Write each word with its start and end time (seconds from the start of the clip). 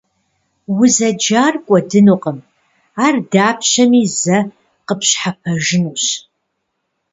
Узэджар 0.79 1.53
кӀуэдынукъым, 1.65 2.37
ар 3.05 3.15
дапщэми 3.31 4.03
зэ 4.19 4.37
къыпщхьэпэжынущ. 4.87 6.05